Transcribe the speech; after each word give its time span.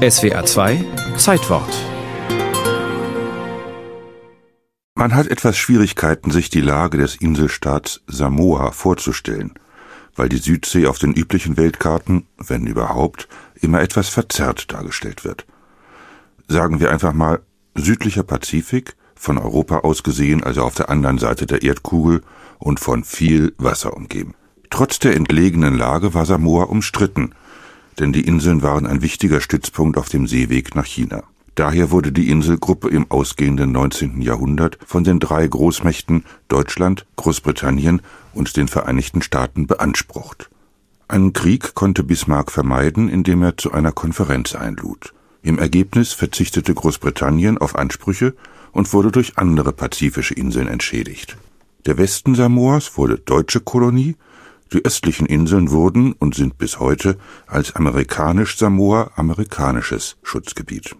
SWR 0.00 0.46
2 0.46 0.82
Zeitwort 1.18 1.74
Man 4.94 5.14
hat 5.14 5.26
etwas 5.26 5.58
Schwierigkeiten, 5.58 6.30
sich 6.30 6.48
die 6.48 6.62
Lage 6.62 6.96
des 6.96 7.16
Inselstaats 7.16 8.00
Samoa 8.06 8.70
vorzustellen, 8.70 9.52
weil 10.16 10.30
die 10.30 10.38
Südsee 10.38 10.86
auf 10.86 10.98
den 10.98 11.12
üblichen 11.12 11.58
Weltkarten, 11.58 12.26
wenn 12.38 12.66
überhaupt, 12.66 13.28
immer 13.60 13.82
etwas 13.82 14.08
verzerrt 14.08 14.72
dargestellt 14.72 15.22
wird. 15.22 15.44
Sagen 16.48 16.80
wir 16.80 16.90
einfach 16.90 17.12
mal 17.12 17.40
südlicher 17.74 18.22
Pazifik, 18.22 18.96
von 19.14 19.36
Europa 19.36 19.80
aus 19.80 20.02
gesehen, 20.02 20.42
also 20.42 20.62
auf 20.62 20.76
der 20.76 20.88
anderen 20.88 21.18
Seite 21.18 21.44
der 21.44 21.60
Erdkugel 21.60 22.22
und 22.58 22.80
von 22.80 23.04
viel 23.04 23.52
Wasser 23.58 23.94
umgeben. 23.94 24.34
Trotz 24.70 24.98
der 24.98 25.14
entlegenen 25.14 25.76
Lage 25.76 26.14
war 26.14 26.24
Samoa 26.24 26.64
umstritten, 26.64 27.34
denn 28.00 28.12
die 28.12 28.26
Inseln 28.26 28.62
waren 28.62 28.86
ein 28.86 29.02
wichtiger 29.02 29.40
Stützpunkt 29.40 29.96
auf 29.96 30.08
dem 30.08 30.26
Seeweg 30.26 30.74
nach 30.74 30.86
China. 30.86 31.22
Daher 31.54 31.90
wurde 31.90 32.10
die 32.10 32.30
Inselgruppe 32.30 32.88
im 32.88 33.10
ausgehenden 33.10 33.72
19. 33.72 34.22
Jahrhundert 34.22 34.78
von 34.86 35.04
den 35.04 35.20
drei 35.20 35.46
Großmächten 35.46 36.24
Deutschland, 36.48 37.06
Großbritannien 37.16 38.00
und 38.32 38.56
den 38.56 38.66
Vereinigten 38.66 39.20
Staaten 39.20 39.66
beansprucht. 39.66 40.48
Einen 41.08 41.32
Krieg 41.32 41.74
konnte 41.74 42.02
Bismarck 42.02 42.50
vermeiden, 42.50 43.08
indem 43.08 43.42
er 43.42 43.56
zu 43.56 43.72
einer 43.72 43.92
Konferenz 43.92 44.54
einlud. 44.54 45.12
Im 45.42 45.58
Ergebnis 45.58 46.12
verzichtete 46.12 46.72
Großbritannien 46.72 47.58
auf 47.58 47.76
Ansprüche 47.76 48.34
und 48.72 48.92
wurde 48.92 49.10
durch 49.10 49.36
andere 49.36 49.72
pazifische 49.72 50.34
Inseln 50.34 50.68
entschädigt. 50.68 51.36
Der 51.86 51.98
Westen 51.98 52.34
Samoas 52.34 52.96
wurde 52.96 53.18
deutsche 53.18 53.60
Kolonie, 53.60 54.16
die 54.72 54.84
östlichen 54.84 55.26
Inseln 55.26 55.70
wurden 55.70 56.12
und 56.12 56.34
sind 56.34 56.58
bis 56.58 56.78
heute 56.78 57.16
als 57.46 57.76
amerikanisch 57.76 58.56
Samoa 58.56 59.10
amerikanisches 59.16 60.16
Schutzgebiet. 60.22 60.96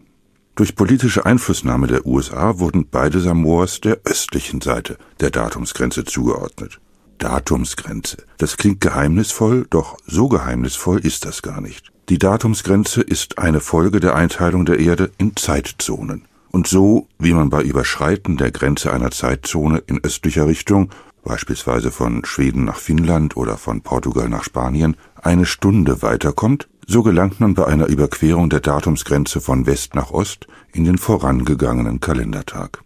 Durch 0.55 0.75
politische 0.75 1.25
Einflussnahme 1.25 1.87
der 1.87 2.07
USA 2.07 2.59
wurden 2.59 2.87
beide 2.91 3.21
Samoas 3.21 3.81
der 3.81 4.01
östlichen 4.05 4.61
Seite 4.61 4.99
der 5.21 5.31
Datumsgrenze 5.31 6.05
zugeordnet. 6.05 6.81
Datumsgrenze. 7.19 8.25
Das 8.39 8.57
klingt 8.57 8.81
geheimnisvoll, 8.81 9.67
doch 9.71 9.97
so 10.07 10.29
geheimnisvoll 10.29 10.99
ist 11.01 11.25
das 11.25 11.43
gar 11.43 11.61
nicht. 11.61 11.93
Die 12.09 12.19
Datumsgrenze 12.19 13.03
ist 13.03 13.39
eine 13.39 13.61
Folge 13.61 14.01
der 14.01 14.17
Einteilung 14.17 14.65
der 14.65 14.81
Erde 14.81 15.13
in 15.19 15.37
Zeitzonen. 15.37 16.27
Und 16.51 16.67
so, 16.67 17.07
wie 17.19 17.33
man 17.33 17.49
bei 17.49 17.63
Überschreiten 17.63 18.37
der 18.37 18.51
Grenze 18.51 18.93
einer 18.93 19.13
Zeitzone 19.13 19.79
in 19.87 20.03
östlicher 20.03 20.49
Richtung, 20.49 20.91
beispielsweise 21.23 21.91
von 21.91 22.25
Schweden 22.25 22.65
nach 22.65 22.79
Finnland 22.79 23.37
oder 23.37 23.57
von 23.57 23.83
Portugal 23.83 24.29
nach 24.29 24.45
Spanien, 24.45 24.97
eine 25.21 25.47
Stunde 25.47 26.03
weiterkommt, 26.03 26.69
so 26.87 27.03
gelangt 27.03 27.41
man 27.41 27.55
bei 27.55 27.67
einer 27.67 27.87
Überquerung 27.87 28.51
der 28.51 28.61
Datumsgrenze 28.61 29.41
von 29.41 29.67
West 29.67 29.95
nach 29.95 30.11
Ost 30.11 30.47
in 30.73 30.85
den 30.85 30.99
vorangegangenen 30.99 32.01
Kalendertag. 32.01 32.83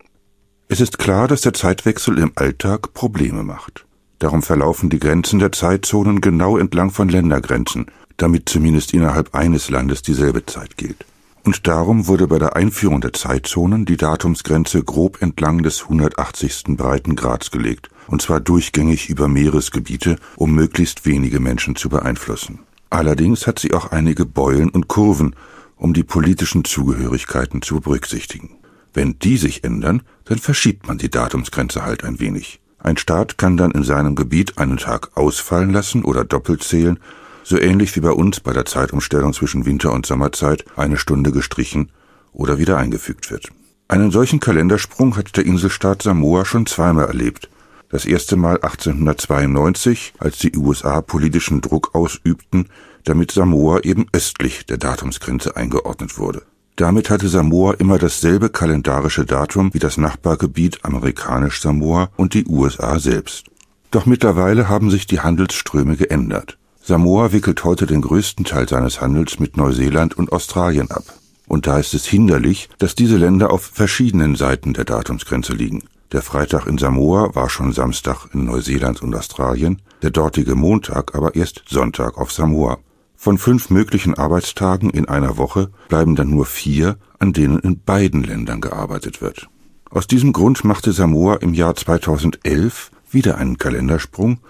Es 0.68 0.80
ist 0.80 0.98
klar, 0.98 1.28
dass 1.28 1.42
der 1.42 1.54
Zeitwechsel 1.54 2.18
im 2.18 2.32
Alltag 2.34 2.94
Probleme 2.94 3.42
macht. 3.42 3.86
Darum 4.18 4.42
verlaufen 4.42 4.90
die 4.90 4.98
Grenzen 4.98 5.38
der 5.38 5.52
Zeitzonen 5.52 6.20
genau 6.20 6.56
entlang 6.56 6.90
von 6.90 7.08
Ländergrenzen, 7.08 7.86
damit 8.16 8.48
zumindest 8.48 8.94
innerhalb 8.94 9.34
eines 9.34 9.70
Landes 9.70 10.02
dieselbe 10.02 10.46
Zeit 10.46 10.76
gilt. 10.76 11.04
Und 11.44 11.66
darum 11.66 12.06
wurde 12.06 12.26
bei 12.26 12.38
der 12.38 12.56
Einführung 12.56 13.02
der 13.02 13.12
Zeitzonen 13.12 13.84
die 13.84 13.98
Datumsgrenze 13.98 14.82
grob 14.82 15.20
entlang 15.20 15.62
des 15.62 15.82
180. 15.82 16.64
Breitengrads 16.68 17.50
gelegt, 17.50 17.90
und 18.06 18.22
zwar 18.22 18.40
durchgängig 18.40 19.10
über 19.10 19.28
Meeresgebiete, 19.28 20.16
um 20.36 20.54
möglichst 20.54 21.04
wenige 21.04 21.40
Menschen 21.40 21.76
zu 21.76 21.90
beeinflussen. 21.90 22.60
Allerdings 22.88 23.46
hat 23.46 23.58
sie 23.58 23.74
auch 23.74 23.92
einige 23.92 24.24
Beulen 24.24 24.70
und 24.70 24.88
Kurven, 24.88 25.36
um 25.76 25.92
die 25.92 26.02
politischen 26.02 26.64
Zugehörigkeiten 26.64 27.60
zu 27.60 27.80
berücksichtigen. 27.80 28.56
Wenn 28.94 29.18
die 29.18 29.36
sich 29.36 29.64
ändern, 29.64 30.02
dann 30.24 30.38
verschiebt 30.38 30.88
man 30.88 30.96
die 30.96 31.10
Datumsgrenze 31.10 31.84
halt 31.84 32.04
ein 32.04 32.20
wenig. 32.20 32.60
Ein 32.78 32.96
Staat 32.96 33.36
kann 33.36 33.58
dann 33.58 33.72
in 33.72 33.82
seinem 33.82 34.14
Gebiet 34.14 34.56
einen 34.56 34.78
Tag 34.78 35.16
ausfallen 35.16 35.72
lassen 35.72 36.04
oder 36.04 36.24
doppelt 36.24 36.62
zählen 36.62 36.98
so 37.44 37.58
ähnlich 37.58 37.94
wie 37.94 38.00
bei 38.00 38.10
uns 38.10 38.40
bei 38.40 38.52
der 38.52 38.64
Zeitumstellung 38.64 39.32
zwischen 39.32 39.66
Winter- 39.66 39.92
und 39.92 40.06
Sommerzeit 40.06 40.64
eine 40.76 40.96
Stunde 40.96 41.30
gestrichen 41.30 41.90
oder 42.32 42.58
wieder 42.58 42.78
eingefügt 42.78 43.30
wird. 43.30 43.50
Einen 43.86 44.10
solchen 44.10 44.40
Kalendersprung 44.40 45.16
hat 45.16 45.36
der 45.36 45.46
Inselstaat 45.46 46.02
Samoa 46.02 46.44
schon 46.44 46.66
zweimal 46.66 47.06
erlebt. 47.06 47.50
Das 47.90 48.06
erste 48.06 48.36
Mal 48.36 48.56
1892, 48.56 50.14
als 50.18 50.38
die 50.38 50.56
USA 50.56 51.02
politischen 51.02 51.60
Druck 51.60 51.94
ausübten, 51.94 52.70
damit 53.04 53.30
Samoa 53.30 53.80
eben 53.80 54.06
östlich 54.12 54.66
der 54.66 54.78
Datumsgrenze 54.78 55.56
eingeordnet 55.56 56.18
wurde. 56.18 56.42
Damit 56.76 57.08
hatte 57.08 57.28
Samoa 57.28 57.74
immer 57.74 57.98
dasselbe 57.98 58.48
kalendarische 58.48 59.24
Datum 59.24 59.72
wie 59.74 59.78
das 59.78 59.96
Nachbargebiet 59.96 60.84
amerikanisch 60.84 61.60
Samoa 61.60 62.08
und 62.16 62.34
die 62.34 62.46
USA 62.46 62.98
selbst. 62.98 63.44
Doch 63.92 64.06
mittlerweile 64.06 64.68
haben 64.68 64.90
sich 64.90 65.06
die 65.06 65.20
Handelsströme 65.20 65.96
geändert. 65.96 66.58
Samoa 66.86 67.32
wickelt 67.32 67.64
heute 67.64 67.86
den 67.86 68.02
größten 68.02 68.44
Teil 68.44 68.68
seines 68.68 69.00
Handels 69.00 69.38
mit 69.40 69.56
Neuseeland 69.56 70.18
und 70.18 70.32
Australien 70.32 70.90
ab. 70.90 71.04
Und 71.46 71.66
da 71.66 71.78
ist 71.78 71.94
es 71.94 72.04
hinderlich, 72.04 72.68
dass 72.78 72.94
diese 72.94 73.16
Länder 73.16 73.50
auf 73.50 73.62
verschiedenen 73.62 74.36
Seiten 74.36 74.74
der 74.74 74.84
Datumsgrenze 74.84 75.54
liegen. 75.54 75.84
Der 76.12 76.20
Freitag 76.20 76.66
in 76.66 76.76
Samoa 76.76 77.34
war 77.34 77.48
schon 77.48 77.72
Samstag 77.72 78.26
in 78.34 78.44
Neuseeland 78.44 79.02
und 79.02 79.14
Australien, 79.14 79.80
der 80.02 80.10
dortige 80.10 80.56
Montag 80.56 81.14
aber 81.14 81.34
erst 81.34 81.62
Sonntag 81.66 82.18
auf 82.18 82.30
Samoa. 82.30 82.76
Von 83.16 83.38
fünf 83.38 83.70
möglichen 83.70 84.12
Arbeitstagen 84.18 84.90
in 84.90 85.08
einer 85.08 85.38
Woche 85.38 85.70
bleiben 85.88 86.16
dann 86.16 86.28
nur 86.28 86.44
vier, 86.44 86.98
an 87.18 87.32
denen 87.32 87.60
in 87.60 87.80
beiden 87.80 88.24
Ländern 88.24 88.60
gearbeitet 88.60 89.22
wird. 89.22 89.48
Aus 89.88 90.06
diesem 90.06 90.34
Grund 90.34 90.64
machte 90.64 90.92
Samoa 90.92 91.36
im 91.36 91.54
Jahr 91.54 91.76
2011 91.76 92.90
wieder 93.10 93.38
einen 93.38 93.56
Kalendersprung 93.56 94.40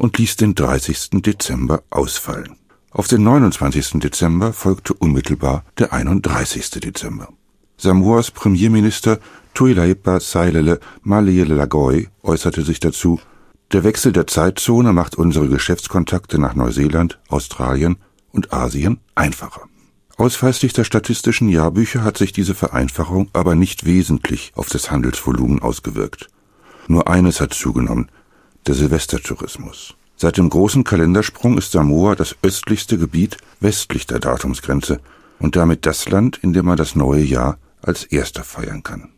und 0.00 0.16
ließ 0.16 0.36
den 0.36 0.54
30. 0.54 1.22
Dezember 1.22 1.82
ausfallen. 1.90 2.56
Auf 2.90 3.06
den 3.06 3.22
29. 3.22 4.00
Dezember 4.00 4.54
folgte 4.54 4.94
unmittelbar 4.94 5.62
der 5.78 5.92
31. 5.92 6.70
Dezember. 6.70 7.28
Samoas 7.76 8.30
Premierminister 8.30 9.20
Tuilaipa 9.52 10.18
Sailele 10.20 10.80
Lagoi 11.04 12.08
äußerte 12.22 12.62
sich 12.62 12.80
dazu, 12.80 13.20
der 13.72 13.84
Wechsel 13.84 14.12
der 14.12 14.26
Zeitzone 14.26 14.94
macht 14.94 15.16
unsere 15.16 15.48
Geschäftskontakte 15.48 16.38
nach 16.38 16.54
Neuseeland, 16.54 17.20
Australien 17.28 17.96
und 18.32 18.54
Asien 18.54 19.00
einfacher. 19.14 19.62
Ausweislich 20.16 20.72
der 20.72 20.84
statistischen 20.84 21.50
Jahrbücher 21.50 22.02
hat 22.04 22.16
sich 22.16 22.32
diese 22.32 22.54
Vereinfachung 22.54 23.28
aber 23.34 23.54
nicht 23.54 23.84
wesentlich 23.84 24.52
auf 24.54 24.70
das 24.70 24.90
Handelsvolumen 24.90 25.60
ausgewirkt. 25.60 26.28
Nur 26.88 27.06
eines 27.06 27.40
hat 27.40 27.52
zugenommen, 27.52 28.10
der 28.66 28.74
Silvestertourismus. 28.74 29.94
Seit 30.16 30.36
dem 30.36 30.50
großen 30.50 30.84
Kalendersprung 30.84 31.56
ist 31.56 31.72
Samoa 31.72 32.14
das 32.14 32.36
östlichste 32.42 32.98
Gebiet 32.98 33.38
westlich 33.60 34.06
der 34.06 34.18
Datumsgrenze 34.18 35.00
und 35.38 35.56
damit 35.56 35.86
das 35.86 36.08
Land, 36.08 36.38
in 36.42 36.52
dem 36.52 36.66
man 36.66 36.76
das 36.76 36.94
neue 36.94 37.22
Jahr 37.22 37.58
als 37.82 38.04
erster 38.04 38.44
feiern 38.44 38.82
kann. 38.82 39.12